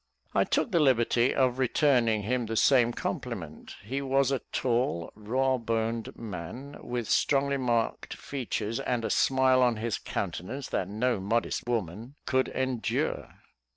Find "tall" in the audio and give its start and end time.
4.51-5.11